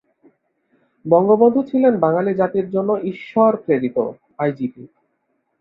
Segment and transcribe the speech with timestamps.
[1.05, 3.97] বঙ্গবন্ধু ছিলেন বাঙালি জাতির জন্য ঈশ্বরপ্রেরিত:
[4.39, 4.83] আইজিপি